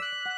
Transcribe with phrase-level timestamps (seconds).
[0.00, 0.37] あ!